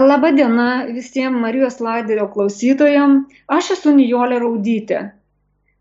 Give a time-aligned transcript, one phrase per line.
[0.00, 3.34] Labadiena visiems Marijos Laiderio klausytojams.
[3.52, 5.00] Aš esu Nijolė Raudytė,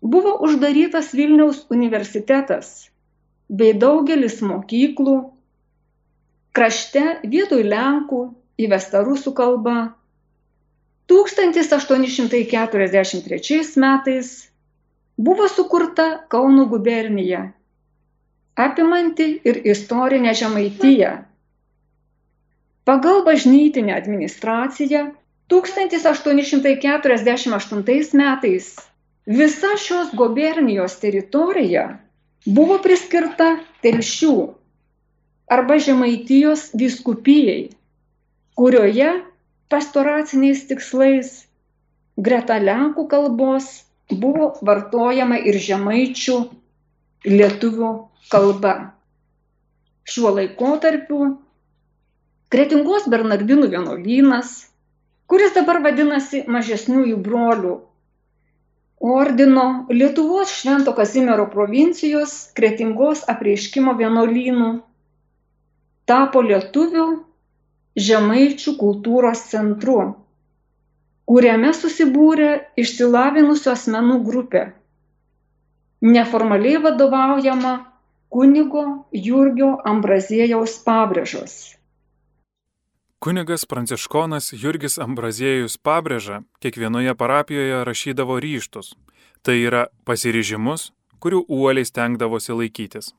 [0.00, 2.88] buvo uždarytas Vilniaus universitetas
[3.52, 5.36] bei daugelis mokyklų,
[6.56, 8.32] krašte vietoj Lenkų
[8.64, 9.92] įvesta rusų kalba,
[11.06, 14.50] 1843 metais
[15.16, 17.52] buvo sukurta Kauno gubernija,
[18.56, 21.24] apimanti ir istorinę Žemaitiją.
[22.84, 25.12] Pagal bažnytinę administraciją
[25.48, 27.82] 1848
[28.14, 28.76] metais
[29.26, 31.98] visa šios gubernijos teritorija
[32.46, 34.48] buvo priskirta Telšių
[35.48, 37.68] arba Žemaitijos vyskupijai,
[38.56, 39.22] kurioje
[39.74, 41.30] pastoraciniais tikslais
[42.16, 43.70] greta lenkų kalbos
[44.10, 46.36] buvo vartojama ir žemaičių
[47.26, 47.88] lietuvių
[48.30, 48.74] kalba.
[50.04, 51.32] Šiuo laikotarpiu
[52.54, 54.52] Kretingos Bernardinų vienuolynas,
[55.26, 57.74] kuris dabar vadinasi mažesniųjų brolių,
[59.02, 64.70] ordino Lietuvos Švento Kazimiero provincijos Kretingos apreiškimo vienuolynų,
[66.06, 67.08] tapo lietuvių
[67.96, 69.98] žemaičių kultūros centru,
[71.30, 74.64] kuriame susibūrė išsilavinusių asmenų grupė,
[76.04, 77.76] neformaliai vadovaujama
[78.34, 81.54] kunigo Jurgio Ambrazėjaus pabrėžos.
[83.24, 88.92] Kunigas pranciškonas Jurgis Ambraziejus pabrėža kiekvienoje parapijoje rašydavo ryštus,
[89.40, 90.90] tai yra pasiryžimus,
[91.24, 93.14] kurių uoliai stengdavosi laikytis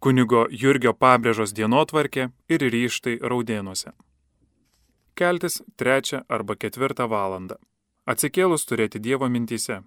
[0.00, 3.92] kunigo Jurgio pabrėžos dienotvarkė ir ryštai raudėnuose.
[5.14, 7.58] Keltis trečią arba ketvirtą valandą.
[8.08, 9.82] Atsikėlus turėti Dievo mintise.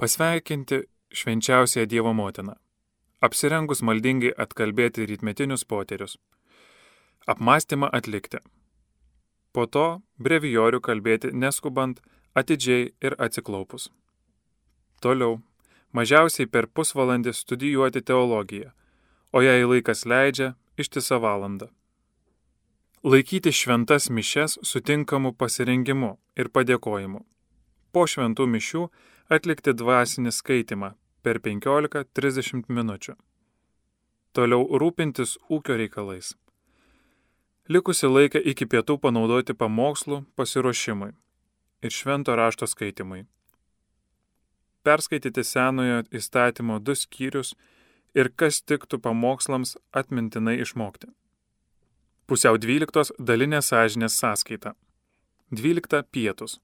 [0.00, 2.54] Pasveikinti švenčiausiąją Dievo motiną.
[3.20, 6.16] Apsirengus maldingai atkalbėti rytmetinius poterius.
[7.26, 8.40] Apmąstymą atlikti.
[9.52, 12.00] Po to brevijorių kalbėti neskubant,
[12.34, 13.90] atidžiai ir atsiklaupus.
[15.00, 15.40] Toliau,
[15.92, 18.72] mažiausiai per pusvalandį studijuoti teologiją
[19.32, 21.68] o jei laikas leidžia, ištisą valandą.
[23.06, 27.20] Laikyti šventas mišes sutinkamų pasirengimu ir padėkojimu.
[27.92, 28.82] Po šventų mišių
[29.30, 33.14] atlikti dvasinį skaitimą per 15-30 minučių.
[34.34, 36.34] Toliau rūpintis ūkio reikalais.
[37.72, 41.14] Likusi laiką iki pietų panaudoti pamokslų pasiruošimui
[41.82, 43.24] ir švento rašto skaitimui.
[44.86, 47.54] Perskaityti senojo įstatymo du skyrius
[48.16, 51.10] ir kas tiktų pamokslams atmintinai išmokti.
[52.26, 54.74] Pusiau dvyliktos dalinė sąžinės sąskaita.
[55.54, 56.58] Dvylikta pietus.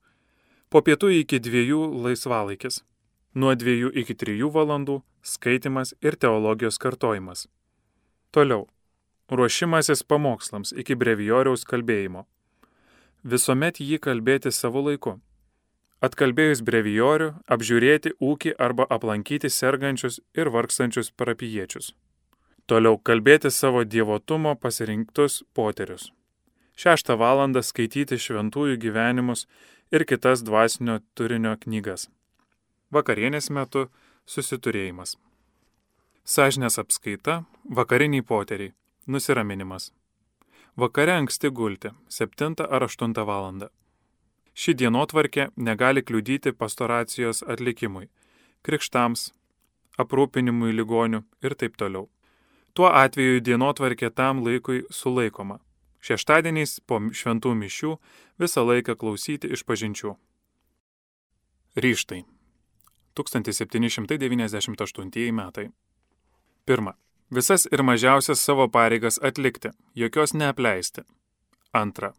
[0.73, 2.83] Po pietų iki dviejų laisvalaikis.
[3.35, 7.47] Nuo dviejų iki trijų valandų skaitimas ir teologijos kartojimas.
[8.33, 8.67] Toliau.
[9.31, 12.27] Ruošimasis pamokslams iki brevijoriaus kalbėjimo.
[13.23, 15.21] Visuomet jį kalbėti savo laiku
[16.03, 21.93] atkalbėjus brevijorių, apžiūrėti ūkį arba aplankyti sergančius ir vargstančius parapiečius.
[22.67, 26.11] Toliau kalbėti savo dievotumo pasirinktus poterius.
[26.79, 29.47] Šeštą valandą skaityti šventųjų gyvenimus
[29.93, 32.09] ir kitas dvasinio turinio knygas.
[32.93, 33.89] Vakarienės metu
[34.27, 35.17] susiturėjimas.
[36.25, 38.73] Sažinės apskaita, vakariniai poteriai,
[39.07, 39.91] nusiraminimas.
[40.79, 43.69] Vakare anksti gulti, 7 ar 8 valandą.
[44.53, 48.11] Ši dienotvarkė negali kliudyti pastoracijos atlikimui,
[48.63, 49.33] krikštams,
[50.03, 52.09] aprūpinimui ligonių ir taip toliau.
[52.77, 55.59] Tuo atveju dienotvarkė tam laikui sulaikoma.
[56.03, 57.99] Šeštadieniais po šventų mišių
[58.43, 60.17] visą laiką klausyti iš pažinčių.
[61.77, 62.25] Ryštai.
[63.17, 65.71] 1798 metai.
[66.67, 66.95] Pirma.
[67.33, 71.01] Visas ir mažiausias savo pareigas atlikti, jokios neapleisti.
[71.73, 72.13] Antra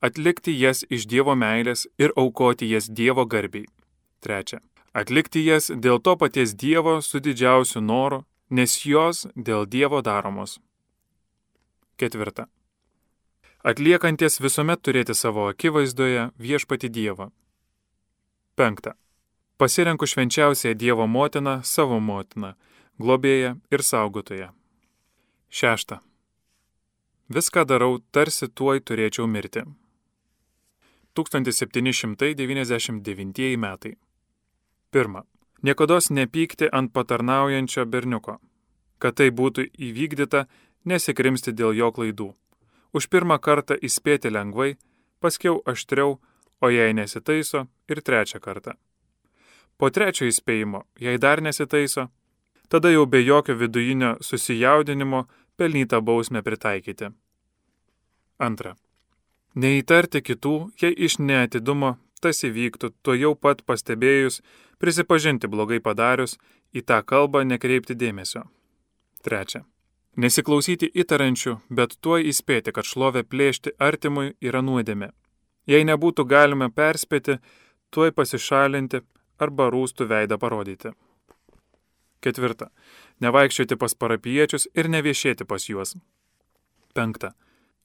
[0.00, 3.66] atlikti jas iš Dievo meilės ir aukoti jas Dievo garbiai.
[4.20, 4.60] Trečia.
[4.96, 10.58] Atlikti jas dėl to paties Dievo su didžiausiu noru, nes jos dėl Dievo daromos.
[11.96, 12.46] Ketvirta.
[13.66, 17.30] Atliekantis visuomet turėti savo akivaizdoje viešpati Dievą.
[18.54, 18.94] Penkta.
[19.58, 22.52] Pasirenku švenčiausią Dievo motiną, savo motiną,
[23.00, 24.52] globėją ir saugotoją.
[25.50, 25.98] Šešta.
[27.28, 29.64] Viską darau, tarsi tuoj turėčiau mirti.
[31.16, 33.96] 1799 metai.
[34.90, 35.22] Pirma.
[35.62, 38.38] Niekada nepykti ant patarnaujančio berniuko.
[38.98, 40.46] Kad tai būtų įvykdyta,
[40.84, 42.34] nesikrimsti dėl jo klaidų.
[42.92, 44.76] Už pirmą kartą įspėti lengvai,
[45.20, 46.20] paskiau aštriau,
[46.60, 48.72] o jei nesitaiso, ir trečią kartą.
[49.76, 52.08] Po trečio įspėjimo, jei dar nesitaiso,
[52.68, 55.26] tada jau be jokio vidujinio susijaudinimo
[55.56, 57.12] pelnytą bausmę pritaikyti.
[58.38, 58.76] Antra.
[59.56, 64.42] Neįtarti kitų, jei iš neatidumo tas įvyktų, tuo jau pat pastebėjus,
[64.82, 66.36] prisipažinti blogai padarius,
[66.76, 68.44] į tą kalbą nekreipti dėmesio.
[69.24, 69.64] Trečia.
[70.16, 75.10] Nesiklausyti įtarančių, bet tuo įspėti, kad šlovę plėšti artimui yra nuodėmė.
[75.68, 77.38] Jei nebūtų galima perspėti,
[77.92, 79.02] tuoj pasišalinti
[79.38, 80.92] arba rūstų veidą parodyti.
[82.24, 82.70] Ketvirta.
[83.20, 85.96] Nevaikščioti pas parapiečius ir neviešėti pas juos.
[86.96, 87.34] Penkta.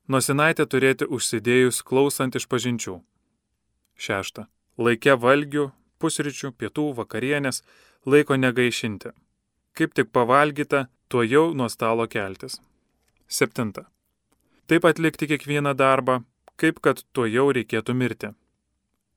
[0.08, 2.98] Nosinaitę turėti užsidėjus klausant iš pažinčių.
[3.98, 4.48] Šešta.
[4.78, 5.70] Laikė valgių,
[6.02, 7.62] pusryčių, pietų, vakarienės,
[8.06, 9.12] laiko negaišinti.
[9.78, 12.60] Kaip tik pavalgyta, tuo jau nuo stalo keltis.
[13.28, 13.86] Septinta.
[14.68, 16.24] Taip atlikti kiekvieną darbą,
[16.58, 18.32] kaip kad tuo jau reikėtų mirti.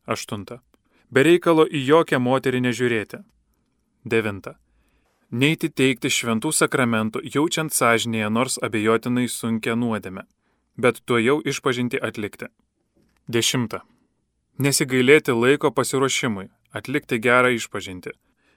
[0.06, 0.60] Aštunta.
[1.10, 3.22] Bereikalo į jokią moterį nežiūrėti.
[4.04, 4.58] Devinta.
[5.30, 10.26] Neiti teikti šventų sakramentų, jaučiant sąžinėje nors abejotinai sunkia nuodėme,
[10.76, 12.50] bet tuo jau išpažinti atlikti.
[13.28, 13.82] Dešimta.
[14.58, 18.14] Nesigailėti laiko pasiruošimui, atlikti gerą išpažinti,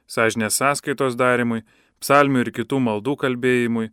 [0.07, 1.63] sąžinės sąskaitos darimui,
[2.03, 3.91] psalmių ir kitų maldų kalbėjimui,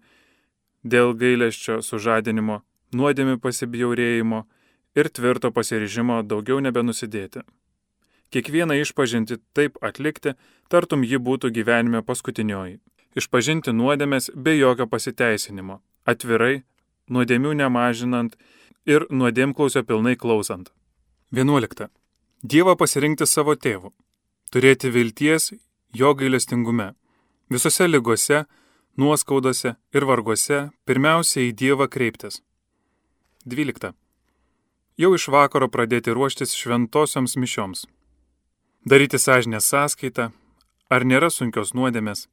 [0.84, 2.60] dėl gailesčio sužadinimo,
[2.92, 4.44] nuodėmių pasibjaurėjimo
[4.94, 7.44] ir tvirto pasiryžimo daugiau nebenusidėti
[8.34, 10.34] kiekvieną išpažinti taip atlikti,
[10.68, 12.80] tartum ji būtų gyvenime paskutinioji.
[13.14, 15.78] Išpažinti nuodėmės be jokio pasiteisinimo,
[16.10, 16.64] atvirai,
[17.10, 18.36] nuodėmių nemažinant
[18.86, 20.70] ir nuodėmklausio pilnai klausant.
[21.32, 21.88] 11.
[22.42, 23.92] Dievą pasirinkti savo tėvų.
[24.52, 25.52] Turėti vilties
[25.92, 26.92] jo gailestingume.
[27.50, 28.44] Visose lygose,
[28.96, 32.42] nuoskaudose ir varguose pirmiausia į Dievą kreiptis.
[33.44, 33.92] 12.
[34.96, 37.84] Jau iš vakaro pradėti ruoštis šventosioms mišioms
[38.84, 40.30] daryti sąžinės sąskaitą,
[40.92, 42.28] ar nėra sunkios nuodėmės,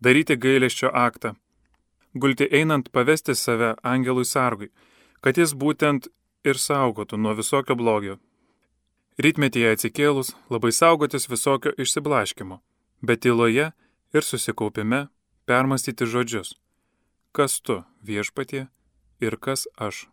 [0.00, 1.34] daryti gailesčio aktą,
[2.14, 4.70] gulti einant pavesti save angelui sargui,
[5.20, 6.08] kad jis būtent
[6.44, 8.18] ir saugotų nuo visokio blogio.
[9.18, 12.60] Rytmetyje atsikėlus labai saugotis visokio išsiblaškimo,
[13.02, 13.72] bet tyloje
[14.14, 15.08] ir susikaupime
[15.46, 16.54] permastyti žodžius.
[17.32, 18.68] Kas tu, viešpatie,
[19.20, 20.06] ir kas aš.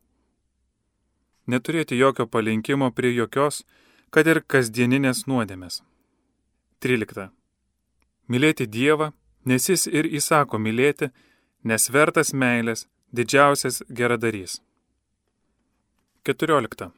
[1.47, 3.63] Neturėti jokio palinkimo prie jokios,
[4.09, 5.83] kad ir kasdieninės nuodėmės.
[6.81, 7.29] 13.
[8.27, 9.11] Mylėti Dievą,
[9.45, 11.11] nes Jis ir įsako mylėti,
[11.65, 14.59] nes vertas meilės, didžiausias geradarys.
[16.29, 16.91] 14.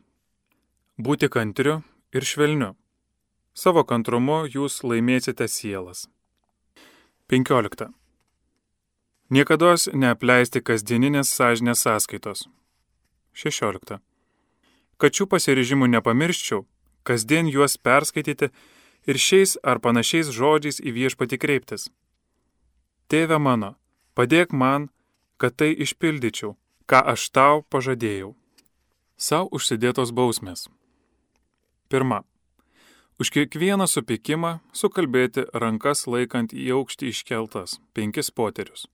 [0.99, 1.77] Būti kantriu
[2.11, 2.73] ir švelniu.
[3.55, 6.09] Savo kantrumu jūs laimėsite sielas.
[7.31, 7.87] 15.
[9.31, 9.73] Niekada
[10.03, 12.45] neapleisti kasdieninės sąžinės sąskaitos.
[13.39, 13.99] 16.
[14.97, 16.65] Kad šių pasiryžimų nepamirščiau,
[17.07, 18.51] kasdien juos perskaityti
[19.07, 21.89] ir šiais ar panašiais žodžiais į viešpatį kreiptis.
[23.07, 23.75] Tėve mano,
[24.17, 24.89] padėk man,
[25.37, 26.55] kad tai išpildyčiau,
[26.89, 28.33] ką aš tau pažadėjau.
[29.17, 30.67] Sau užsidėtos bausmės.
[31.89, 32.23] Pirma.
[33.17, 38.85] Už kiekvieną supykimą sukalbėti rankas laikant į aukštį iškeltas penkis poterius.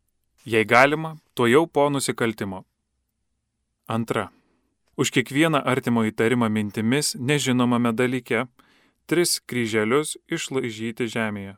[0.48, 2.64] Jei galima, to jau po nusikaltimo.
[3.88, 4.30] Antra.
[4.96, 8.46] Už kiekvieną artimo įtarimą mintimis nežinomame dalyke,
[9.08, 11.58] tris kryželius išlaižyti žemėje.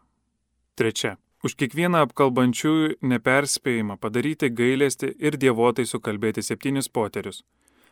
[0.73, 1.17] Trečia.
[1.45, 7.43] Už kiekvieną apkalbančiųjų neperspėjimą padaryti gailesti ir dievotai sukalbėti septynis poterius,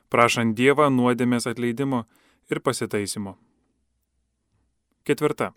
[0.09, 2.03] prašant Dievą nuodėmės atleidimo
[2.49, 3.37] ir pasitaisimo.
[5.05, 5.53] Ketvirta.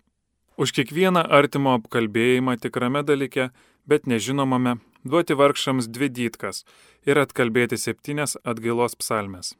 [0.57, 3.49] Už kiekvieną artimo apkalbėjimą tikrame dalyke,
[3.89, 6.65] bet nežinomame, duoti vargšams dvi dytkas
[7.05, 9.55] ir atkalbėti septynes atgailos psalmes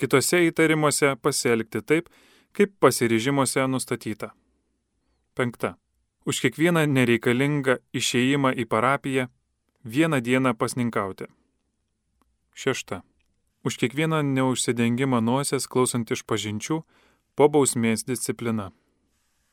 [0.00, 2.10] kitose įtarimuose pasielgti taip,
[2.54, 4.32] kaip pasiryžimuose nustatyta.
[5.34, 5.74] Penkta.
[6.24, 9.26] Už kiekvieną nereikalingą išėjimą į parapiją
[9.84, 11.28] vieną dieną pasninkauti.
[12.54, 13.02] Šešta.
[13.64, 16.80] Už kiekvieną neužsidengimą nosies klausant iš pažinčių
[17.36, 18.72] po bausmės disciplina.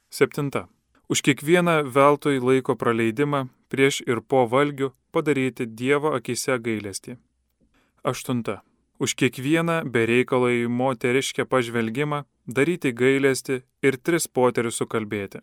[0.10, 0.68] Septinta.
[1.12, 7.18] Už kiekvieną veltui laiko praleidimą prieš ir po valgių padaryti Dievo akise gailestį.
[8.04, 8.62] Aštunta
[9.02, 15.42] už kiekvieną bereikalai moteriškę pažvelgimą daryti gailesti ir tris poterius sukalbėti.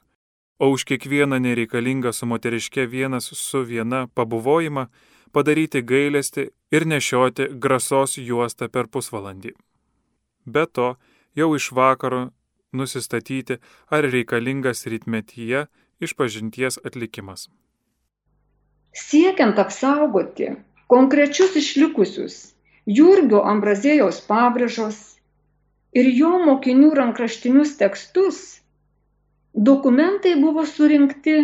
[0.59, 4.87] O už kiekvieną nereikalingą su moteriške vienas su viena pabuvojimą
[5.33, 9.53] padaryti gailesti ir nešioti grasos juostą per pusvalandį.
[10.47, 10.97] Be to,
[11.37, 12.31] jau iš vakaro
[12.73, 13.59] nusistatyti,
[13.91, 15.67] ar reikalingas rytmetyje
[16.01, 17.49] išpažinties atlikimas.
[18.93, 20.51] Siekiant apsaugoti
[20.91, 22.37] konkrečius išlikusius
[22.89, 24.99] Jurgio Ambrazėjaus pabrėžos
[25.93, 28.39] ir jo mokinių rankraštinius tekstus,
[29.59, 31.37] dokumentai buvo surinkti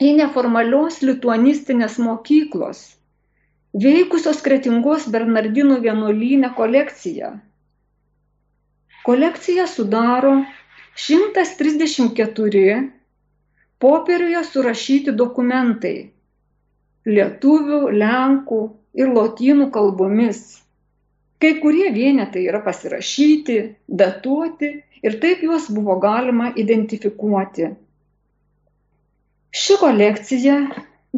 [0.00, 2.80] į neformalios lituanistinės mokyklos,
[3.84, 7.34] veikusios kretingos Bernardinų vienuolynę kolekciją.
[9.04, 10.34] Kolekciją sudaro
[10.96, 12.76] 134
[13.84, 15.96] popieriuje surašyti dokumentai
[17.04, 18.60] lietuvių, lenkų
[18.96, 20.40] ir lotynų kalbomis.
[21.42, 23.58] Kai kurie vienetai yra pasirašyti,
[24.00, 24.70] datuoti
[25.04, 27.68] ir taip juos buvo galima identifikuoti.
[29.54, 30.56] Ši kolekcija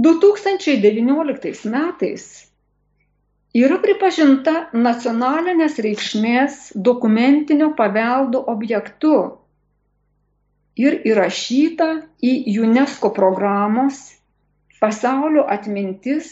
[0.07, 2.26] 2019 metais
[3.57, 9.14] yra pripažinta nacionalinės reikšmės dokumentinio paveldo objektu
[10.76, 11.88] ir įrašyta
[12.21, 12.35] į
[12.66, 14.02] UNESCO programos
[14.76, 16.26] Pasaulio atmintis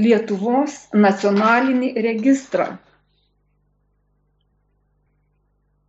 [0.00, 2.70] Lietuvos nacionalinį registrą.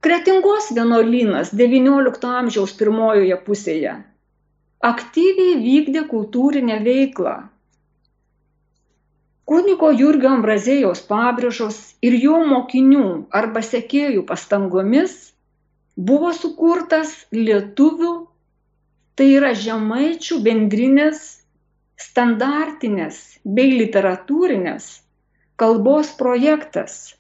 [0.03, 3.93] Kretingos vienuolynas XIX amžiaus pirmojoje pusėje
[4.83, 7.36] aktyviai vykdė kultūrinę veiklą.
[9.48, 13.05] Kunigo Jurgio Ambrazėjaus pabrėžos ir jo mokinių
[13.39, 15.15] arba sekėjų pastangomis
[16.10, 18.12] buvo sukurtas lietuvių,
[19.15, 21.24] tai yra žemaičių bendrinės
[22.07, 24.89] standartinės bei literatūrinės
[25.63, 27.15] kalbos projektas.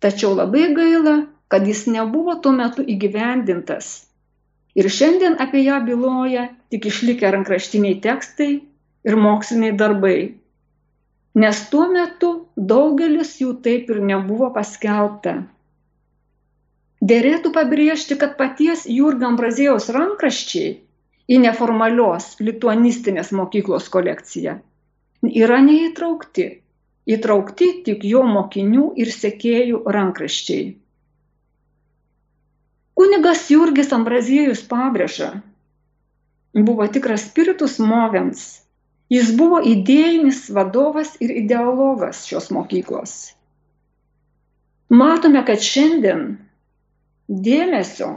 [0.00, 1.16] Tačiau labai gaila,
[1.52, 3.88] kad jis nebuvo tuo metu įgyvendintas.
[4.78, 8.50] Ir šiandien apie ją byloja tik išlikę rankraštiniai tekstai
[9.10, 10.18] ir moksliniai darbai.
[11.42, 12.30] Nes tuo metu
[12.72, 15.36] daugelis jų taip ir nebuvo paskelbta.
[17.10, 20.72] Dėrėtų pabrėžti, kad paties Jurgio Ambrazėjaus rankraščiai
[21.30, 24.58] į neformalios lituanistinės mokyklos kolekciją
[25.22, 26.48] yra neįtraukti.
[27.10, 30.76] Įtraukti tik jo mokinių ir sekėjų rankraščiai.
[33.30, 35.28] Kunigas Jurgis Ambraziejus pabrėža,
[36.66, 38.40] buvo tikras spiritus movens.
[39.06, 43.12] Jis buvo idėjinis vadovas ir ideologas šios mokyklos.
[44.90, 46.40] Matome, kad šiandien
[47.30, 48.10] dėmesio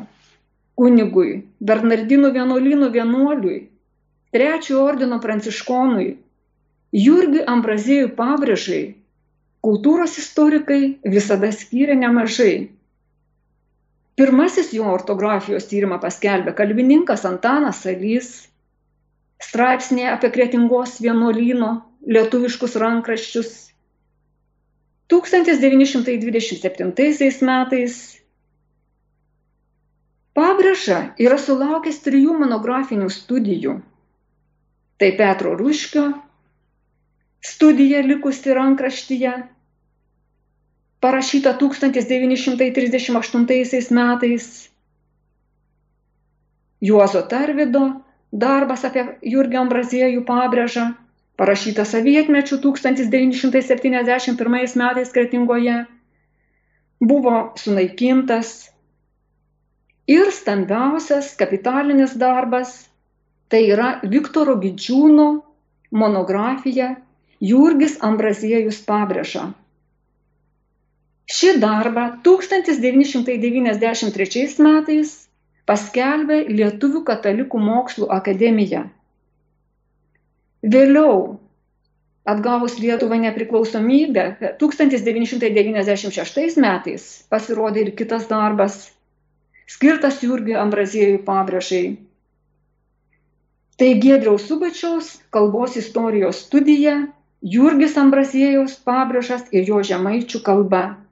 [0.82, 3.62] kunigui, Bernardinų vienuolynų vienuoliui,
[4.34, 6.15] trečiojo ordino pranciškonui,
[7.05, 8.84] Jurgiui Ambrazėjui pabrėžai,
[9.62, 12.72] kultūros istorikai visada skyrė nemažai.
[14.20, 18.27] Pirmasis jo ortografijos tyrimą paskelbė kalbininkas Antanas Salys,
[19.41, 21.72] straipsnė apie kretingos vienuolyno
[22.15, 23.51] lietuviškus rankraščius.
[25.13, 27.96] 1927 metais
[30.34, 33.74] Pabrėža yra sulaukęs trijų monografinių studijų.
[34.98, 36.08] Tai Petro Ruškio
[37.46, 39.34] studija likusi rankraštyje,
[41.04, 44.72] parašyta 1938 metais.
[46.80, 48.00] Juozo Tarvido
[48.32, 50.94] darbas apie Jurgio Ambraziejų pabrėžą,
[51.40, 55.78] parašyta sovietmečių 1971 metais Kretingoje,
[57.04, 58.72] buvo sunaikintas
[60.08, 62.88] ir stambiausias kapitalinis darbas
[63.52, 65.28] tai yra Viktoro Gidžiūno
[65.92, 66.96] monografija
[67.44, 69.62] Jurgis Ambraziejus pabrėža.
[71.32, 75.12] Šį darbą 1993 metais
[75.70, 78.82] paskelbė Lietuvių katalikų mokslų akademija.
[80.63, 81.39] Vėliau,
[82.27, 88.92] atgavus Lietuvą nepriklausomybę, 1996 metais pasirodė ir kitas darbas
[89.68, 91.98] skirtas Jurgiui Ambraziejui pabrėžai.
[93.80, 97.08] Tai Giedriaus Subačiaus kalbos istorijos studija
[97.44, 101.03] Jurgis Ambraziejaus pabrėžas ir jo žemaičių kalba.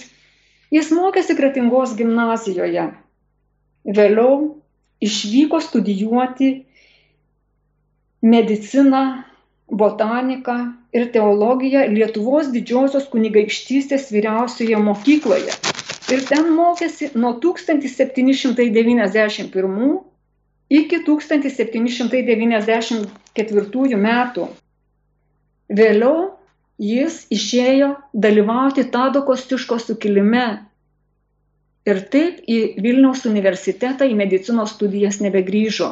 [0.72, 2.86] jis mokėsi Kretingos gimnazijoje.
[3.84, 4.62] Vėliau
[5.02, 6.64] išvyko studijuoti
[8.22, 9.22] mediciną,
[9.72, 15.52] botaniką ir teologiją Lietuvos didžiosios kunigaikštystės vyriausioje mokykloje.
[16.12, 19.98] Ir ten mokėsi nuo 1791
[20.78, 24.48] iki 1794 metų.
[25.72, 26.30] Vėliau
[26.82, 30.71] jis išėjo dalyvauti Tado Kostiuško sukilime
[31.88, 35.88] ir taip į Vilniaus universitetą į medicinos studijas nebegrįžo.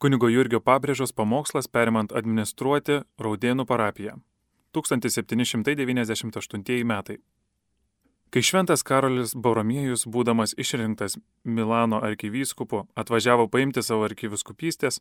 [0.00, 4.16] Kunigo Jurgio Pabrėžos pamokslas perimant administruoti Raudėnų parapiją.
[4.72, 7.18] 1798 metai.
[8.30, 11.16] Kai šventas Karolis Boromiejus, būdamas išrinktas
[11.48, 15.00] Milano arkivyskupu, atvažiavo paimti savo arkiviskupystės,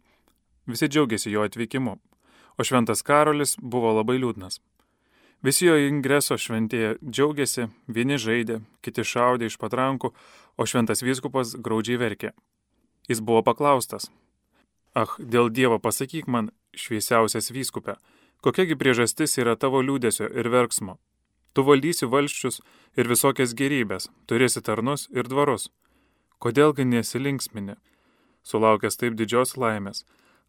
[0.64, 1.98] visi džiaugiasi jo atvykimu,
[2.58, 4.62] o šventas Karolis buvo labai liūdnas.
[5.44, 10.14] Visi jo ingreso šventėje džiaugiasi, vieni žaidė, kiti šaudė iš patrankų,
[10.56, 12.32] o šventas vyskupas graudžiai verkė.
[13.12, 14.08] Jis buvo paklaustas.
[14.96, 18.00] Ach, dėl Dievo pasakyk man, šviesiausias vyskupė,
[18.40, 20.96] kokiagi priežastis yra tavo liūdėsio ir verksmo.
[21.58, 22.60] Tu valdysi valščius
[23.02, 25.72] ir visokias gerybės, turėsi tarnus ir dvarus.
[26.38, 27.74] Kodėlgi nesilinksmini,
[28.46, 30.04] sulaukęs taip didžios laimės?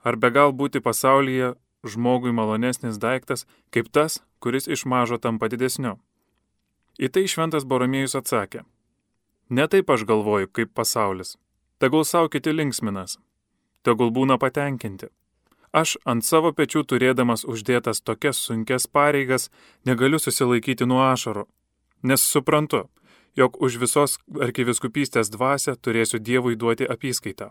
[0.05, 1.55] Ar be gal būti pasaulyje
[1.95, 5.97] žmogui malonesnis daiktas, kaip tas, kuris iš mažo tampa didesniu.
[7.01, 8.67] Į tai šventas Boromėjus atsakė.
[9.49, 11.39] Ne taip aš galvoju, kaip pasaulis.
[11.81, 13.17] Tegul savo kiti linksminas.
[13.81, 15.09] Tegul būna patenkinti.
[15.73, 19.51] Aš ant savo pečių turėdamas uždėtas tokias sunkes pareigas
[19.85, 21.45] negaliu susilaikyti nuo ašarų,
[22.03, 22.89] nes suprantu,
[23.37, 27.51] jog už visos arkiviskupystės dvasę turėsiu Dievui duoti apyskaitą.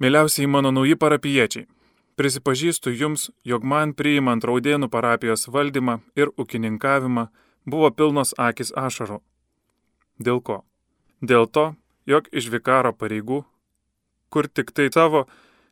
[0.00, 1.68] Mėliausiai mano nauji parapiečiai,
[2.16, 7.24] Prisipažįstu jums, jog man priimant Raudėnų parapijos valdymą ir ūkininkavimą
[7.64, 9.22] buvo pilnos akis ašarų.
[10.20, 10.58] Dėl ko?
[11.24, 11.72] Dėl to,
[12.04, 13.40] jog iš vikaro pareigų,
[14.28, 15.24] kur tik tai savo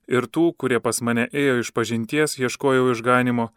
[0.09, 3.51] ir tų, kurie pas mane ėjo iš pažinties, ieškojau išganimo,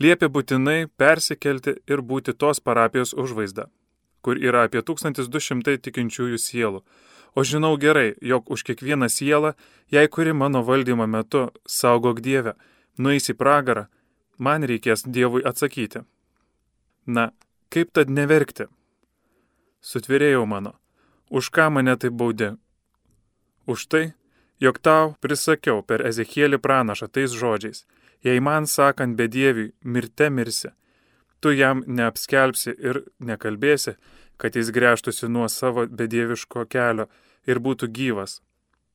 [0.00, 3.68] liepė būtinai persikelti ir būti tos parapijos užvaizda,
[4.22, 6.84] kur yra apie 1200 tikinčiųjų sielų,
[7.34, 9.54] O žinau gerai, jog už kiekvieną sielą,
[9.90, 12.54] jei kuri mano valdymo metu saugok Dievę,
[12.98, 13.88] nueis į pragarą,
[14.38, 16.04] man reikės Dievui atsakyti.
[17.06, 17.32] Na,
[17.74, 18.68] kaip tad neverkti?
[19.82, 20.78] Sutvirėjau mano,
[21.28, 22.54] už ką mane tai baudė?
[23.66, 24.14] Už tai,
[24.64, 27.84] jog tau prisakiau per Ezekielį pranašą tais žodžiais,
[28.24, 30.70] jei man sakant bedieviui, mirte mirsi,
[31.40, 33.96] tu jam neapskelbsi ir nekalbėsi,
[34.40, 37.08] kad jis grėžtųsi nuo savo bedieviško kelio
[37.46, 38.40] ir būtų gyvas.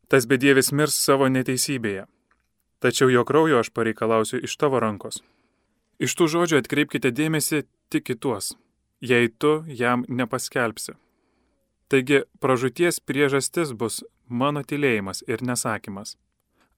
[0.09, 2.07] Tas bedievis mirs savo neteisybėje.
[2.81, 5.21] Tačiau jo kraujo aš pareikalausiu iš tavo rankos.
[5.99, 8.53] Iš tų žodžių atkreipkite dėmesį tik į tuos,
[9.03, 10.95] jei tu jam nepaskelbsi.
[11.89, 16.15] Taigi pražūties priežastis bus mano tylėjimas ir nesakymas.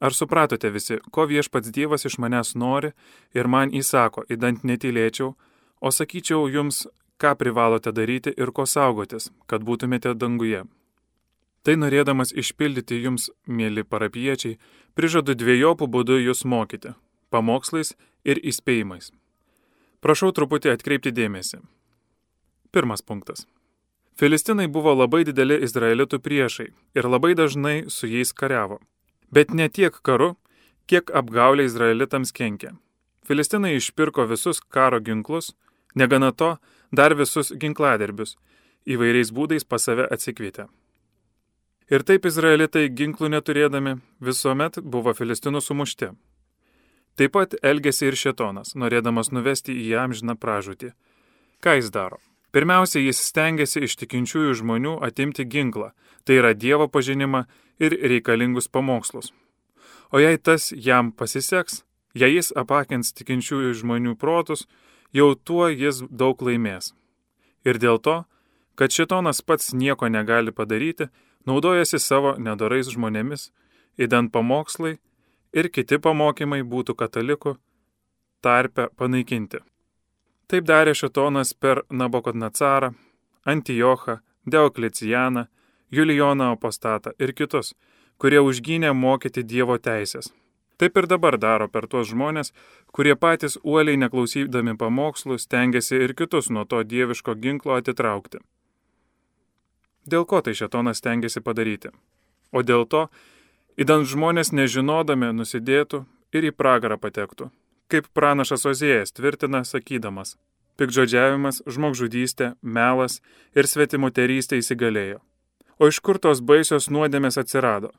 [0.01, 2.93] Ar supratote visi, ko viešpats Dievas iš manęs nori
[3.37, 5.35] ir man įsako, įdant netylėčiau,
[5.81, 6.87] o sakyčiau jums,
[7.21, 10.63] ką privalote daryti ir ko saugotis, kad būtumėte danguje.
[11.61, 14.57] Tai norėdamas išpildyti jums, mėly parapiečiai,
[14.97, 16.95] prižadu dviejopų būdų jūs mokyti-
[17.33, 17.93] pamokslais
[18.25, 19.11] ir įspėjimais.
[20.01, 21.61] Prašau truputį atkreipti dėmesį.
[22.71, 23.45] Pirmas punktas.
[24.21, 28.77] Filistinai buvo labai dideli izraelitų priešai ir labai dažnai su jais kariavo.
[29.33, 30.35] Bet ne tiek karu,
[30.85, 32.75] kiek apgaulė izraelitams kenkė.
[33.25, 35.55] Filistinai išpirko visus karo ginklus,
[35.97, 36.51] negana to,
[36.93, 38.35] dar visus ginkladerbius,
[38.85, 40.69] įvairiais būdais pas save atsikvietė.
[41.89, 46.13] Ir taip izraelitai ginklų neturėdami visuomet buvo filistinų sumušti.
[47.17, 50.93] Taip pat elgėsi ir šetonas, norėdamas nuvesti į amžiną pražūtį.
[51.57, 52.21] Ką jis daro?
[52.51, 55.93] Pirmiausia, jis stengiasi iš tikinčiųjų žmonių atimti ginklą,
[56.27, 57.45] tai yra Dievo pažinimą
[57.79, 59.31] ir reikalingus pamokslus.
[60.11, 64.67] O jei tas jam pasiseks, jei jis apakins tikinčiųjų žmonių protus,
[65.15, 66.91] jau tuo jis daug laimės.
[67.63, 68.17] Ir dėl to,
[68.75, 71.07] kad šitonas pats nieko negali padaryti,
[71.47, 73.51] naudojasi savo nedorais žmonėmis,
[73.95, 74.97] įdant pamokslai
[75.55, 77.55] ir kiti pamokymai būtų katalikų
[78.41, 79.61] tarpe panaikinti.
[80.51, 82.91] Taip darė šetonas per Nabokotnacarą,
[83.47, 85.45] Antijochą, Deuklicijaną,
[85.91, 87.71] Julijoną apostatą ir kitus,
[88.17, 90.33] kurie užgynė mokyti Dievo teisės.
[90.75, 92.51] Taip ir dabar daro per tuos žmonės,
[92.91, 98.43] kurie patys uoliai neklausydami pamokslų stengiasi ir kitus nuo to dieviško ginklo atitraukti.
[100.03, 101.93] Dėl ko tai šetonas tengiasi padaryti?
[102.51, 103.07] O dėl to,
[103.77, 107.51] įdant žmonės nežinodami nusidėtų ir į pragarą patektų,
[107.91, 110.37] kaip pranašas Ozėjas tvirtina sakydamas,
[110.79, 113.19] pikdžodžiavimas, žmogžudystė, melas
[113.55, 115.19] ir svetimoterystė įsigalėjo.
[115.81, 117.91] O iš kur tos baisios nuodėmės atsirado?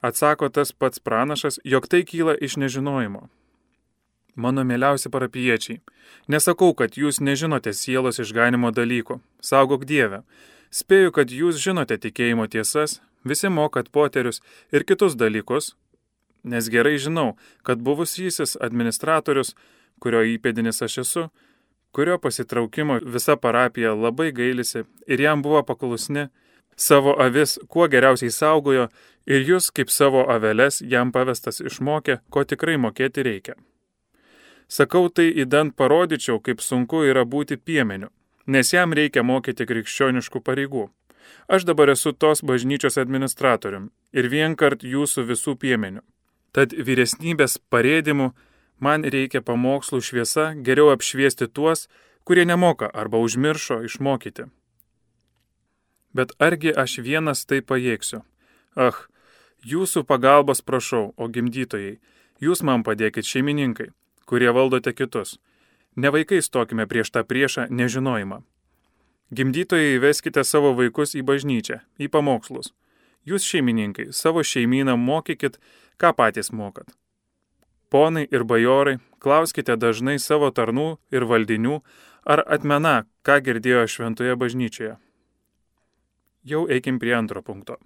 [0.00, 3.26] Atsako tas pats pranašas, jog tai kyla iš nežinojimo.
[4.40, 5.82] Mano mėliausi parapiečiai,
[6.32, 10.22] nesakau, kad jūs nežinote sielos išganimo dalykų, saugok Dievę,
[10.70, 14.38] Spėju, kad jūs žinote tikėjimo tiesas, visi mokat poterius
[14.70, 15.74] ir kitus dalykus,
[16.44, 19.54] nes gerai žinau, kad buvusysis administratorius,
[20.00, 21.24] kurio įpėdinis aš esu,
[21.92, 26.28] kurio pasitraukimo visa parapija labai gailisi ir jam buvo paklusni,
[26.76, 28.86] savo avis kuo geriausiai saugojo
[29.26, 33.58] ir jūs kaip savo aveles jam pavestas išmokė, ko tikrai mokėti reikia.
[34.70, 38.08] Sakau tai įdant parodyčiau, kaip sunku yra būti piemeniu
[38.50, 40.88] nes jam reikia mokyti krikščioniškų pareigų.
[41.52, 46.02] Aš dabar esu tos bažnyčios administratorium ir vienkart jūsų visų piemenių.
[46.56, 48.30] Tad vyresnybės parėdimų
[48.78, 51.86] man reikia pamokslų šviesa geriau apšviesti tuos,
[52.24, 54.48] kurie nemoka arba užmiršo išmokyti.
[56.14, 58.24] Bet argi aš vienas tai pajėgsiu?
[58.74, 59.06] Ach,
[59.62, 62.00] jūsų pagalbos prašau, o gimdytojai,
[62.42, 63.92] jūs man padėkit šeimininkai,
[64.26, 65.38] kurie valdote kitus
[65.96, 68.42] Ne vaikai stokime prieš tą priešą nežinojimą.
[69.34, 72.70] Gimdytojai veskite savo vaikus į bažnyčią, į pamokslus.
[73.26, 75.58] Jūs šeimininkai, savo šeimyną mokykit,
[76.00, 76.88] ką patys mokat.
[77.90, 81.80] Ponai ir bajorai, klauskite dažnai savo tarnų ir valdinių,
[82.24, 84.96] ar atmena, ką girdėjo šventoje bažnyčioje.
[86.46, 87.76] Jau eikim prie antro punkto.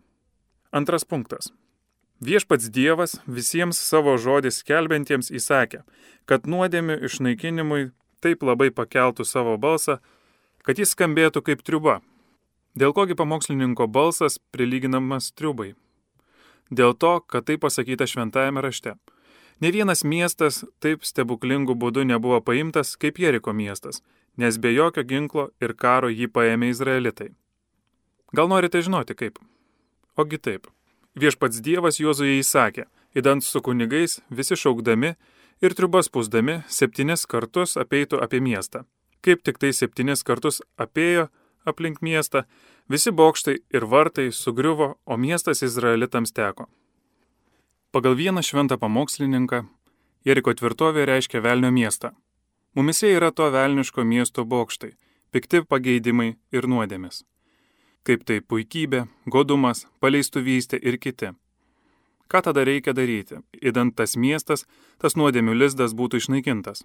[0.70, 1.50] Antras punktas.
[2.22, 5.82] Viešpats Dievas visiems savo žodis kelbentiems įsakė,
[6.30, 7.90] kad nuodėmių išnaikinimui
[8.22, 9.98] taip labai pakeltų savo balsą,
[10.62, 12.00] kad jis skambėtų kaip triuba.
[12.78, 15.74] Dėl kogi pamokslininko balsas prilyginamas triubai?
[16.74, 18.96] Dėl to, kad tai pasakyta šventajame rašte.
[19.62, 24.00] Ne vienas miestas taip stebuklingų būdų nebuvo paimtas kaip Jeriko miestas,
[24.36, 27.30] nes be jokio ginklo ir karo jį paėmė izraelitai.
[28.34, 29.38] Gal norite žinoti kaip?
[30.18, 30.66] Ogi taip.
[31.14, 35.14] Viešpats Dievas Juozuje įsakė, įdant su kunigais, visi šaukdami
[35.62, 38.82] ir triubas pusdami, septynis kartus apeitų apie miestą.
[39.22, 41.28] Kaip tik tai septynis kartus apėjo
[41.64, 42.44] aplink miestą,
[42.88, 46.68] visi bokštai ir vartai sugriuvo, o miestas izraelitams teko.
[47.92, 49.64] Pagal vieną šventą pamokslininką,
[50.24, 52.14] Jeriko tvirtovė reiškia velnio miestą.
[52.74, 54.96] Mumise yra to velniško miesto bokštai,
[55.30, 57.22] pikti pageidimai ir nuodėmis
[58.04, 61.32] kaip tai puikybė, godumas, paleistuvystė ir kiti.
[62.28, 64.64] Ką tada reikia daryti, įdant tas miestas,
[65.00, 66.84] tas nuodėmių lizdas būtų išnaikintas?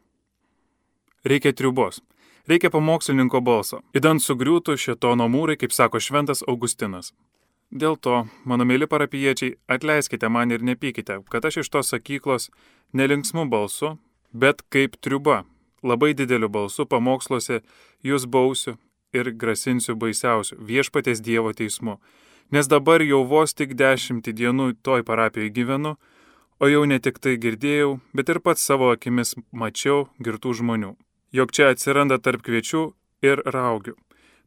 [1.28, 2.02] Reikia triubos,
[2.50, 7.14] reikia pamokslininko balso, įdant sugriūtų šitono mūrai, kaip sako šventas Augustinas.
[7.70, 12.50] Dėl to, mano mėly parapiečiai, atleiskite man ir nepykite, kad aš iš tos sakyklos
[12.98, 13.98] nelinksmų balsu,
[14.34, 15.44] bet kaip triuba,
[15.86, 17.62] labai dideliu balsu pamoksluose
[18.04, 18.80] jūs bausiu
[19.14, 22.00] ir grasinsiu baisiausiu viešpatės Dievo teismu,
[22.50, 25.94] nes dabar jau vos tik dešimtį dienų toj parapijoje gyvenu,
[26.60, 30.96] o jau ne tik tai girdėjau, bet ir pats savo akimis mačiau girtų žmonių,
[31.32, 32.84] jog čia atsiranda tarp kviečių
[33.26, 33.96] ir raugių.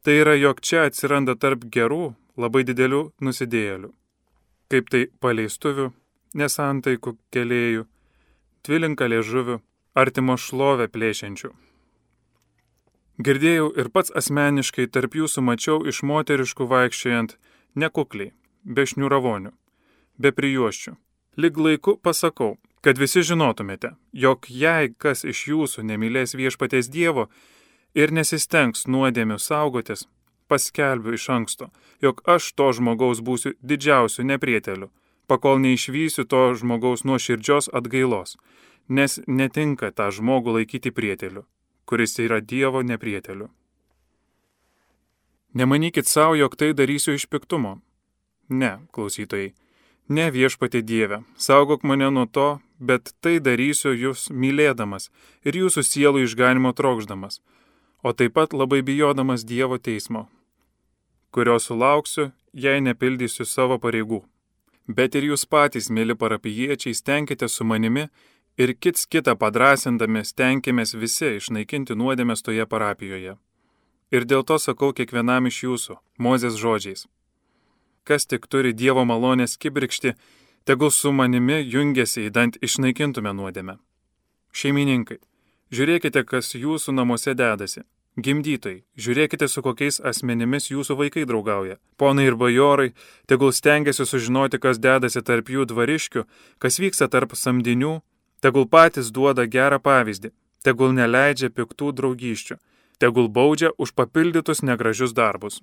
[0.02, 3.90] Tai yra, jog čia atsiranda tarp gerų, labai didelių nusidėjėlių,
[4.72, 5.92] kaip tai paleistuvių,
[6.34, 7.84] nesantaikų kelėjų,
[8.66, 9.60] tvilinka liežuvių,
[9.94, 11.52] artimo šlovę plėšiančių.
[13.22, 17.36] Girdėjau ir pats asmeniškai tarp jūsų mačiau iš moteriškų vaikščiojant
[17.78, 18.32] nekukliai,
[18.64, 19.52] be šniuravonių,
[20.18, 20.96] be prijuoščių.
[21.36, 27.28] Lig laiku pasakau, kad visi žinotumėte, jog jei kas iš jūsų nemylės viešpaties Dievo
[27.94, 30.08] ir nesistengs nuodėmių saugotis,
[30.50, 31.70] paskelbiu iš anksto,
[32.02, 34.90] jog aš to žmogaus būsiu didžiausiu neprieteliu,
[35.30, 38.36] pakol neišvysiu to žmogaus nuo širdžios atgailos,
[38.88, 41.46] nes netinka tą žmogų laikyti prieteliu,
[41.86, 43.48] kuris yra Dievo neprieteliu.
[45.54, 47.78] Nemanykit savo, jog tai darysiu iš piktumo.
[48.48, 49.52] Ne, klausytojai,
[50.08, 55.08] ne viešpatė Dieve, saugok mane nuo to, bet tai darysiu jūs mylėdamas
[55.46, 57.40] ir jūsų sielų išganimo trokšdamas,
[58.02, 60.26] o taip pat labai bijodamas Dievo teismo,
[61.30, 64.22] kurio sulauksiu, jei nepildysiu savo pareigų.
[64.88, 68.08] Bet ir jūs patys, mėly parapiečiai, stenkite su manimi
[68.58, 73.38] ir kits kitą padrasindami stenkimės visi išnaikinti nuodėmės toje parapijoje.
[74.12, 77.06] Ir dėl to sakau kiekvienam iš jūsų, Mozės žodžiais.
[78.04, 80.16] Kas tik turi Dievo malonės kibirkšti,
[80.64, 83.78] tegul su manimi jungiasi, įdant išnaikintume nuodėmę.
[84.52, 85.18] Šeimininkai,
[85.72, 87.86] žiūrėkite, kas jūsų namuose dedasi
[88.20, 91.78] Gimdytojai, žiūrėkite, su kokiais asmenimis jūsų vaikai draugauja.
[91.96, 92.90] Ponai ir bajorai,
[93.24, 96.26] tegul stengiasi sužinoti, kas dedasi tarp jų dvariškių,
[96.60, 98.02] kas vyksta tarp samdinių,
[98.44, 100.28] tegul patys duoda gerą pavyzdį,
[100.60, 102.58] tegul neleidžia piktų draugyščių,
[103.00, 105.62] tegul baudžia už papildytus negražius darbus.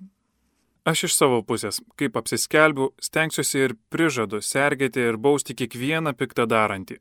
[0.84, 6.96] Aš iš savo pusės, kaip apsiskelbiu, stengsiuosi ir prižadu sergėti ir bausti kiekvieną piktą darantį.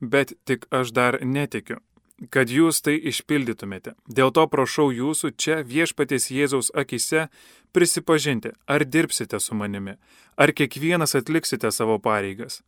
[0.00, 1.80] Bet tik aš dar netikiu,
[2.30, 3.94] kad jūs tai išpildytumėte.
[4.08, 7.28] Dėl to prašau jūsų čia viešpatės Jėzaus akise
[7.72, 9.98] prisipažinti, ar dirbsite su manimi,
[10.36, 12.62] ar kiekvienas atliksite savo pareigas.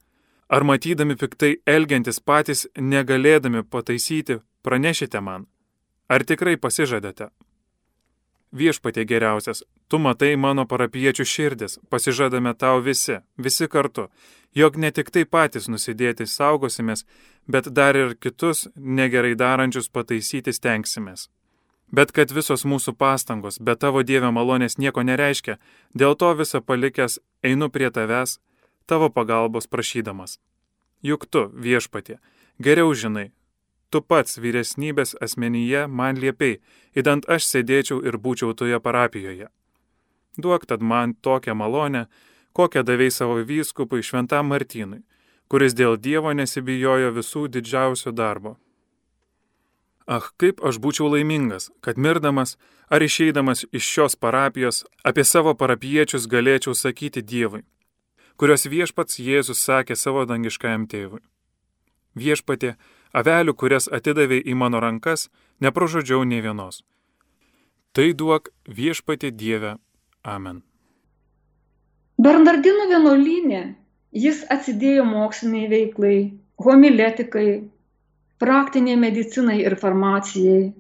[0.49, 5.49] Ar matydami piktai elgiantis patys negalėdami pataisyti, pranešite man.
[6.09, 7.33] Ar tikrai pasižadate?
[8.53, 14.07] Viešpatie geriausias, tu matai mano parapiečių širdis, pasižadame tau visi, visi kartu,
[14.55, 17.05] jog ne tik tai patys nusidėti saugosimės,
[17.47, 21.29] bet dar ir kitus negerai darančius pataisyti stengsimės.
[21.93, 25.59] Bet kad visos mūsų pastangos be tavo Dievio malonės nieko nereiškia,
[25.95, 28.39] dėl to visą palikęs einu prie tavęs,
[28.87, 30.39] tavo pagalbos prašydamas.
[31.03, 32.19] Juk tu, viešpatie,
[32.59, 33.31] geriau žinai,
[33.97, 36.59] tu pats vyresnybės asmenyje man liepiai,
[37.01, 39.49] įdant aš sėdėčiau ir būčiau toje parapijoje.
[40.37, 42.03] Duok tad man tokią malonę,
[42.53, 45.01] kokią davei savo vyskupui šventam Martynui,
[45.49, 48.59] kuris dėl Dievo nesibijojo visų didžiausio darbo.
[50.07, 52.59] Ach, kaip aš būčiau laimingas, kad mirdamas
[52.93, 57.65] ar išeidamas iš šios parapijos apie savo parapiečius galėčiau sakyti Dievui,
[58.37, 61.25] kurios viešpats Jėzus sakė savo dangiškajam tėvui.
[62.17, 62.77] Viešpatė,
[63.21, 65.29] avelių, kurias atidavė į mano rankas,
[65.65, 66.83] nepražodžiau nei vienos.
[67.97, 69.77] Tai duok viešpatė Dieve.
[70.27, 70.61] Amen.
[72.21, 73.63] Bernardinų vienuolynė
[74.17, 76.19] jis atsidėjo moksliniai veiklai,
[76.65, 77.49] homiletikai,
[78.41, 80.73] praktiniai medicinai ir farmacijai.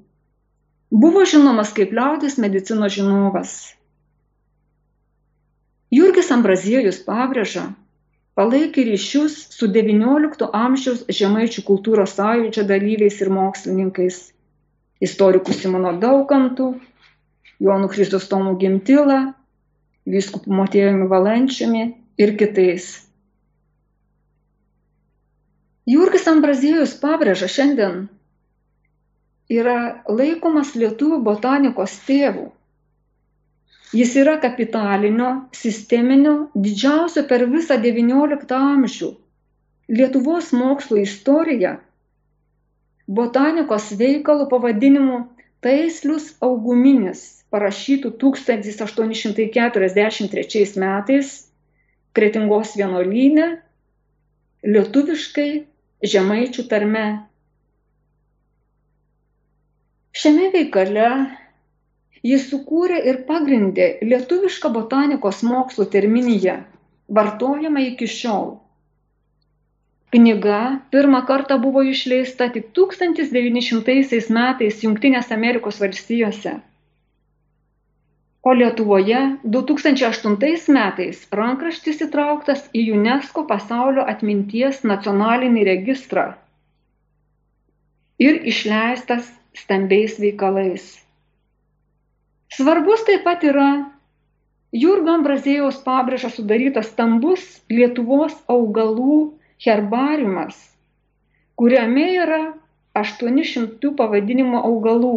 [0.90, 3.56] Buvo žinomas kaip liaudės medicinos žinovas.
[5.92, 7.68] Jurgis Ambraziejus pabrėža,
[8.36, 14.18] palaikė ryšius su devyniolikto amžiaus žemaičių kultūros sąjūdžio dalyviais ir mokslininkais
[15.00, 16.74] istoriku Simonu Daukantu,
[17.60, 19.32] Jonu Christostomu Gimtila,
[20.06, 21.86] vyskupu Motiejumi Valančiumi
[22.20, 22.90] ir kitais.
[25.86, 28.06] Jurgis Ambraziejus pabrėža šiandien
[29.52, 32.48] yra laikomas lietuvių botanikos tėvų
[33.96, 39.08] Jis yra kapitalinio, sisteminio, didžiausio per visą XIX amžių.
[39.96, 41.72] Lietuvos mokslo istorija
[43.06, 45.20] botanikos veikalų pavadinimu
[45.64, 47.20] Taislius auguminis,
[47.54, 51.28] parašytų 1843 metais
[52.16, 53.46] Kretingos vienuolynė,
[54.64, 55.50] lietuviškai
[56.12, 57.06] žemaičių tarme.
[60.16, 61.08] Šiame veikale
[62.26, 66.54] Jis sukūrė ir pagrindė lietuvišką botanikos mokslo terminiją,
[67.18, 68.48] vartojama iki šiol.
[70.14, 70.60] Knyga
[70.94, 76.54] pirmą kartą buvo išleista tik 1900 metais Junktinės Amerikos valstijose.
[78.46, 79.20] O Lietuvoje
[79.56, 86.28] 2008 metais rankraštis įtrauktas į UNESCO pasaulio atminties nacionalinį registrą
[88.22, 89.32] ir išleistas
[89.64, 91.05] stambiais veikalais.
[92.54, 93.68] Svarbus taip pat yra
[94.76, 99.16] Jurgo Ambrazėjaus pabrėža sudarytas stambus Lietuvos augalų
[99.66, 100.54] herbariumas,
[101.58, 102.40] kuriame yra
[103.00, 105.16] 800 pavadinimo augalų.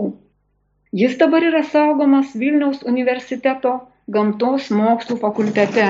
[1.01, 3.75] Jis dabar yra saugomas Vilniaus universiteto
[4.09, 5.89] gamtos mokslų fakultete.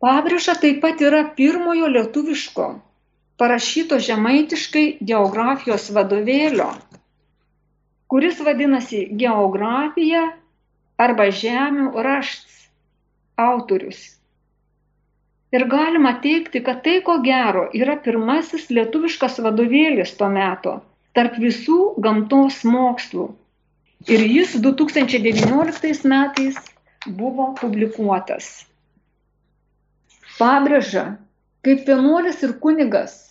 [0.00, 2.68] Pabrėža taip pat yra pirmojo lietuviško,
[3.36, 6.70] parašyto žemaitiškai geografijos vadovėlio,
[8.10, 10.22] kuris vadinasi Geografija
[11.00, 12.64] arba Žemių rašts
[13.40, 14.00] autorius.
[15.50, 20.76] Ir galima teikti, kad tai ko gero yra pirmasis lietuviškas vadovėlis to meto
[21.18, 23.30] tarp visų gamtos mokslų.
[24.06, 26.58] Ir jis 2019 metais
[27.06, 28.50] buvo publikuotas
[30.40, 31.04] pabrėža,
[31.66, 33.29] kaip vienuolis ir kunigas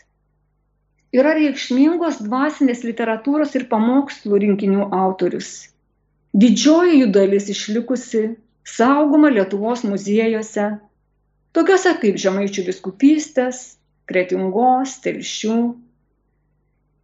[1.16, 5.70] yra reikšmingos dvasinės literatūros ir pamokslų rinkinių autorius.
[6.38, 8.36] Didžioji jų dalis išlikusi,
[8.68, 10.68] saugoma Lietuvos muziejuose,
[11.58, 13.64] tokiuose kaip Žemaičių viskupystės,
[14.10, 15.58] Kretingos, Telšių.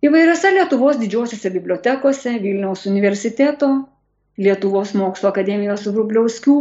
[0.06, 3.72] Įvairiose Lietuvos didžiosiuose bibliotekose, Vilniaus universiteto,
[4.38, 6.60] Lietuvos mokslo akademijos Vrubliauskių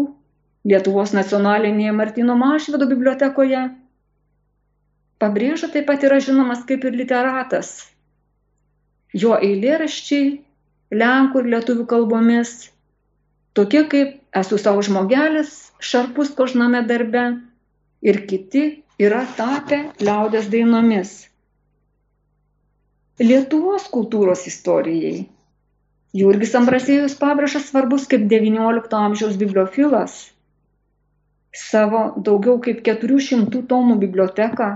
[0.65, 3.67] Lietuvos nacionalinėje Martino Mašvido bibliotekoje.
[5.25, 7.69] Pabrėža taip pat yra žinomas kaip ir literatas.
[9.17, 10.27] Jo eilėraščiai
[11.03, 12.51] lenkų ir lietuvių kalbomis,
[13.57, 15.55] tokie kaip Esu savo žmogelis,
[15.89, 17.23] šarpus kožname darbe
[18.05, 18.65] ir kiti
[19.01, 21.15] yra tapę liaudės dainomis.
[23.23, 25.25] Lietuvos kultūros istorijai.
[26.21, 30.19] Jurgis Ambrasėjus pabrėžas svarbus kaip XIX amžiaus bibliofilas
[31.55, 34.69] savo daugiau kaip 400 tomų biblioteką,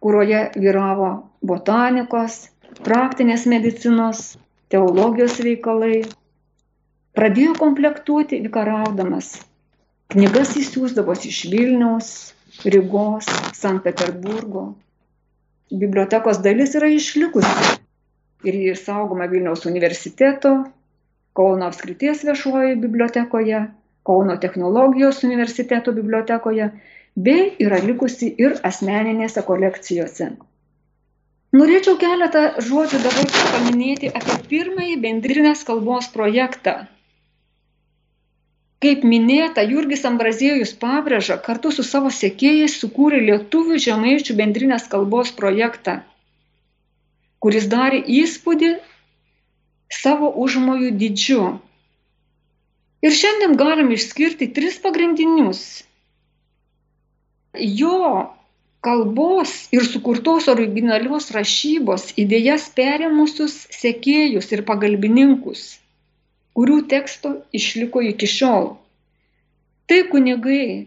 [0.00, 1.10] kurioje vyravo
[1.44, 2.48] botanikos,
[2.84, 4.34] praktinės medicinos,
[4.72, 6.02] teologijos veikalai.
[7.16, 9.32] Pradėjo komplektuoti vikaraudamas.
[10.10, 12.10] Knygas įsiūsdavos iš Vilniaus,
[12.64, 14.72] Rygos, Sankt Peterburgo.
[15.70, 17.78] Bibliotekos dalis yra išlikusi
[18.48, 20.54] ir ji saugoma Vilniaus universiteto,
[21.32, 23.60] Kauno apskrities viešojoje bibliotekoje
[24.02, 26.70] Kauno technologijos universiteto bibliotekoje
[27.16, 30.30] bei yra likusi ir asmeninėse kolekcijose.
[31.56, 36.74] Norėčiau keletą žodžių dabar paminėti apie pirmąjį bendrinės kalbos projektą.
[38.80, 45.98] Kaip minėta, Jurgis Ambraziejus pabrėža, kartu su savo sekėjais sukūrė lietuvių žemaičių bendrinės kalbos projektą,
[47.44, 48.76] kuris darė įspūdį
[50.00, 51.42] savo užmojų didžiu
[53.00, 55.60] Ir šiandien galim išskirti tris pagrindinius.
[57.58, 58.30] Jo
[58.80, 65.64] kalbos ir sukurtos originalios rašybos idėjas perėmusius sekėjus ir pagalbininkus,
[66.56, 68.70] kurių teksto išliko iki šiol.
[69.90, 70.86] Tai kunigai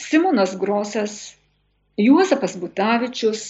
[0.00, 1.18] Simonas Grosas,
[1.98, 3.44] Juozapas Butavičius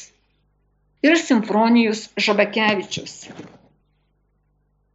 [1.06, 3.14] ir Simfonijus Žabakevičius.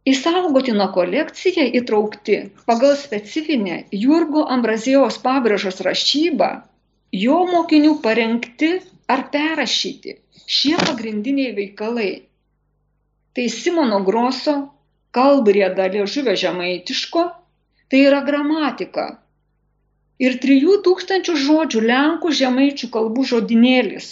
[0.04, 6.50] Į saugotiną kolekciją įtraukti pagal specifinę Jurgo Ambrazijos pabrėžos rašybą
[7.22, 8.70] jo mokinių parengti
[9.10, 10.14] ar perrašyti
[10.50, 12.12] šie pagrindiniai veikalai.
[13.34, 14.54] Tai Simono Groso
[15.14, 17.22] kalbrėda liežuvio žemaitiško,
[17.90, 19.06] tai yra gramatika.
[20.22, 24.08] Ir 3000 žodžių lenkų žemaičių kalbų žodinėlis.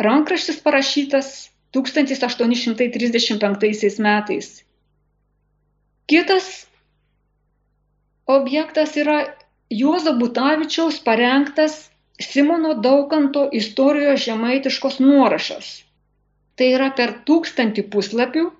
[0.00, 1.26] Rankraštis parašytas
[1.76, 4.48] 1835 metais
[6.10, 6.46] Kitas
[8.26, 9.18] objektas yra
[9.70, 15.84] Juozo Butavičiaus parengtas Simono Daukanto istorijos žemaitiškos nuorašas.
[16.56, 18.52] Tai yra per tūkstantį puslapių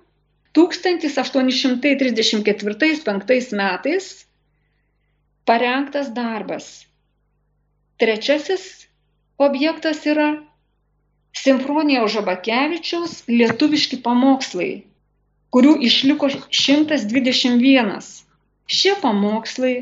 [0.57, 4.05] 1834-5 metais
[5.45, 6.85] parengtas darbas.
[8.01, 8.63] Trečiasis
[9.37, 10.29] objektas yra
[11.37, 14.71] Simfronijaus Žabakevičiaus lietuviški pamokslai
[15.51, 17.97] kurių išliko 121.
[18.71, 19.73] Šie pamokslai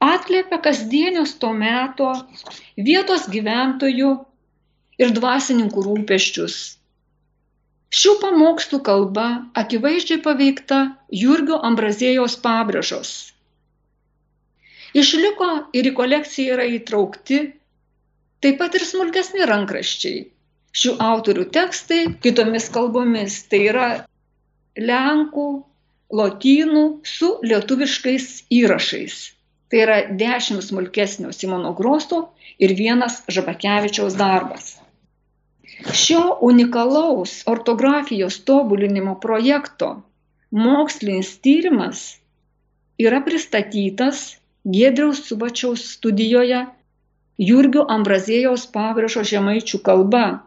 [0.00, 2.10] atliepia kasdienius to meto
[2.88, 4.10] vietos gyventojų
[5.00, 6.56] ir dvasininkų rūpeščius.
[8.00, 9.26] Šių pamokslų kalba
[9.60, 10.80] akivaizdžiai paveikta
[11.22, 13.10] Jurgio Ambrazėjos pabrėžos.
[15.00, 17.40] Išliko ir į kolekciją yra įtraukti
[18.42, 20.22] taip pat ir smulkesni rankraščiai.
[20.80, 23.88] Šių autorių tekstai kitomis kalbomis tai yra
[24.78, 25.48] lenkų,
[26.14, 29.18] lotynų su lietuviškais įrašais.
[29.70, 34.72] Tai yra dešimt smulkesnio Simono Grosto ir vienas Žabakevičiaus darbas.
[35.94, 40.02] Šio unikalaus ortografijos tobulinimo projekto
[40.50, 42.18] mokslinis tyrimas
[42.98, 46.66] yra pristatytas Gėdriaus Subačiaus studijoje
[47.40, 50.42] Jurgio Ambrazėjaus pabrėžo žemaičių kalba,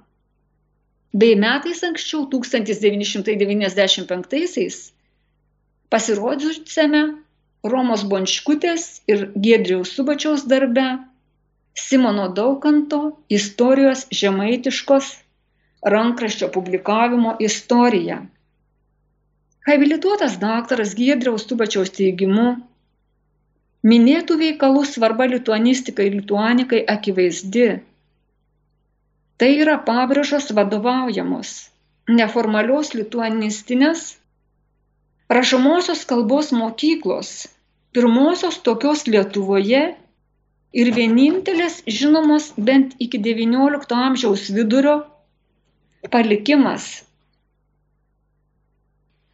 [1.14, 4.92] bei metais anksčiau 1995-aisiais
[5.90, 7.23] pasirodžiusiame
[7.64, 10.84] Romos Bončkutės ir Gėdriaus Subačiaus darbe
[11.80, 13.00] Simono Daukanto
[13.32, 15.08] istorijos žemaitiškos
[15.94, 18.18] rankraščio publikavimo istorija.
[19.68, 22.50] Habilituotas daktaras Giedriaus Tubačiaus teigimu,
[23.88, 27.70] minėtų veikalų svarba lituanistikai ir lituanikai akivaizdi.
[29.40, 31.56] Tai yra pabrėžos vadovaujamos
[32.12, 34.04] neformalios lituanistinės
[35.32, 37.48] rašomosios kalbos mokyklos,
[37.94, 39.84] pirmosios tokios Lietuvoje
[40.74, 44.96] ir vienintelės žinomos bent iki XIX amžiaus vidurio
[46.14, 46.88] palikimas.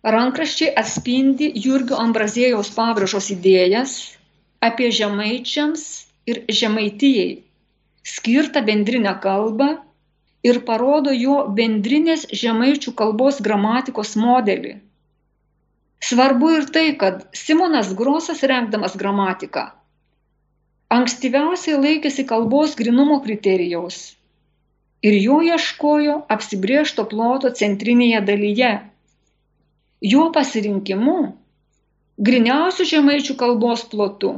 [0.04, 3.96] Rankraščiai atspindi Jurgio Ambrazėjaus pabrėžos idėjas
[4.64, 5.86] apie žemaičiams
[6.32, 7.32] ir žemaitijai
[8.08, 9.70] skirtą bendrinę kalbą
[10.50, 14.78] ir parodo jo bendrinės žemaičių kalbos gramatikos modelį.
[16.04, 19.68] Svarbu ir tai, kad Simonas Grosas rengdamas gramatiką
[20.90, 23.98] ankstyviausiai laikėsi kalbos grinumo kriterijaus
[25.06, 28.72] ir jo ieškojo apsibriešto ploto centrinėje dalyje.
[30.14, 31.18] Jo pasirinkimu
[32.30, 34.34] griniausių žemaičių kalbos plotu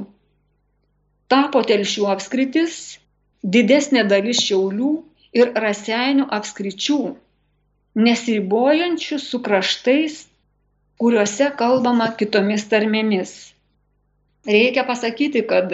[1.31, 2.77] tapo telšių apskritis,
[3.55, 4.91] didesnė dalis šiaulių
[5.37, 6.99] ir raseinių apskričių,
[8.07, 10.17] nesiribojančių su kraštais,
[11.01, 13.31] kuriuose kalbama kitomis tarmėmis.
[14.45, 15.67] Reikia pasakyti, kad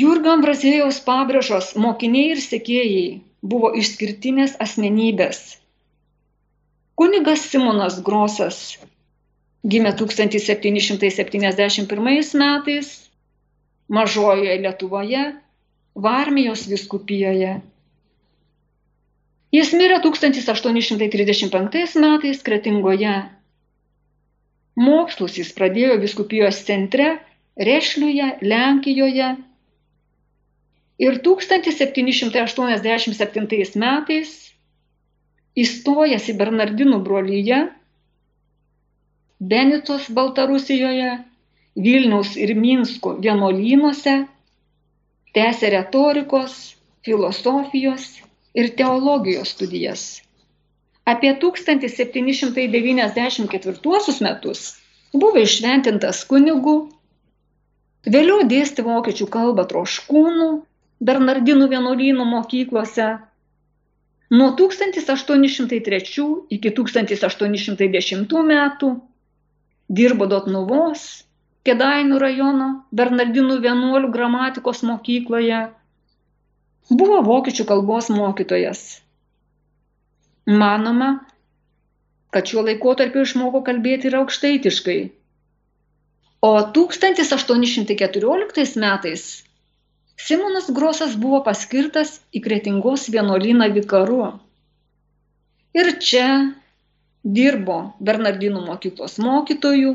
[0.00, 3.20] Jurgio Ambrazėjaus pabrėžos mokiniai ir sekėjai
[3.52, 5.38] buvo išskirtinės asmenybės.
[6.96, 8.78] Kunigas Simonas Grosas
[9.74, 12.88] gimė 1771 metais
[13.88, 15.24] Mažojoje Lietuvoje,
[15.94, 17.52] Varmijos viskupijoje.
[19.54, 23.16] Jis mirė 1835 metais Kretingoje.
[24.76, 27.16] Mokslus jis pradėjo viskupijos centre
[27.56, 29.30] Rešliuje, Lenkijoje
[31.00, 34.52] ir 1787 metais
[35.56, 37.72] įstojęs į Bernardinų brolyje,
[39.40, 41.24] Benicos Baltarusijoje,
[41.76, 44.26] Vilniaus ir Minsko vienuolynuose,
[45.36, 48.20] tęsė retorikos, filosofijos
[48.56, 50.25] ir teologijos studijas.
[51.06, 54.74] Apie 1794 metus
[55.14, 56.72] buvo išventintas kunigų,
[58.14, 60.48] vėliau dėstė vokiečių kalbą troškūnų
[61.06, 63.06] Bernardinų vienuolynų mokyklose.
[64.34, 66.26] Nuo 1803
[66.58, 68.90] iki 1810 metų
[70.00, 71.06] dirbo Dotnuvos,
[71.66, 75.64] Kedainų rajono Bernardinų vienuolių gramatikos mokykloje.
[76.90, 79.05] Buvo vokiečių kalbos mokytojas.
[80.46, 81.10] Manoma,
[82.30, 85.00] kad šiuo laikotarpiu išmoko kalbėti ir aukštaitiškai.
[86.46, 89.22] O 1814 metais
[90.16, 94.20] Simonas Grosas buvo paskirtas į Kretingos vienuolyną vikaru.
[95.76, 96.28] Ir čia
[97.38, 99.92] dirbo Bernardinų mokyklos mokytojų,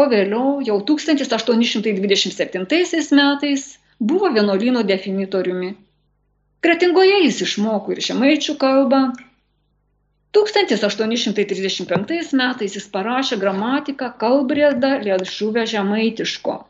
[0.00, 2.64] o vėliau jau 1827
[3.18, 3.62] metais
[4.00, 5.70] buvo vienuolyno definitoriumi.
[6.64, 9.00] Kretingoje jis išmoko ir žemaičių kalbą.
[10.36, 16.60] 1835 metais jis parašė gramatiką kalbrėdą liežuvę žemaitiško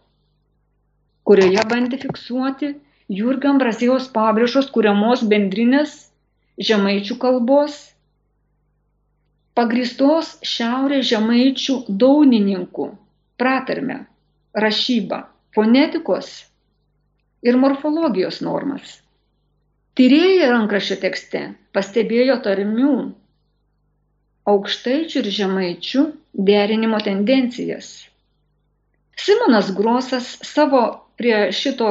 [1.30, 2.68] kurioje bandė fiksuoti
[3.16, 5.92] Jurgio Ambrazijos pabrėžos kuriamos bendrinės
[6.68, 7.76] žemaičių kalbos,
[9.58, 12.88] pagristos šiaurės žemaičių daunininkų
[13.42, 14.00] pratarmę,
[14.64, 15.20] rašybą,
[15.54, 16.32] fonetikos
[17.46, 18.98] ir morfologijos normas.
[19.98, 21.44] Tyrėjai rankraščio tekste
[21.78, 22.94] pastebėjo tarmių,
[24.52, 26.04] aukštaičių ir žemaičių
[26.50, 27.90] derinimo tendencijas.
[29.20, 30.82] Simonas Grosas savo
[31.20, 31.88] prie šito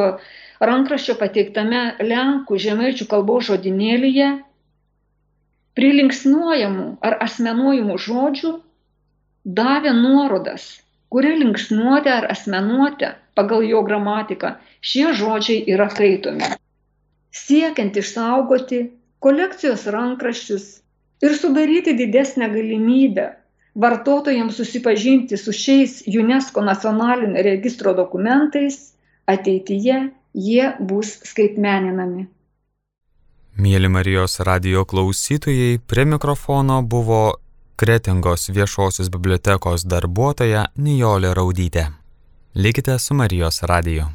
[0.70, 4.30] rankraščio pateiktame Lenkų žemaičių kalbos žodinėlyje
[5.80, 8.54] prilinksniuojamų ar asmenuojamų žodžių
[9.60, 10.66] davė nuorodas,
[11.14, 14.56] kuri linksniuotė ar asmenuotė pagal jo gramatiką
[14.92, 16.50] šie žodžiai yra kaitomi.
[17.44, 18.82] Siekiant išsaugoti
[19.24, 20.68] kolekcijos rankraščius
[21.22, 23.30] ir sudaryti didesnę galimybę
[23.76, 28.94] vartotojams susipažinti su šiais UNESCO nacionalinio registro dokumentais,
[29.26, 32.28] ateityje jie bus skaitmeninami.
[33.60, 37.22] Mėly Marijos radio klausytojai, prie mikrofono buvo
[37.80, 41.86] Kretingos viešosios bibliotekos darbuotoja Nijolė Raudytė.
[42.56, 44.10] Likite su Marijos radiju.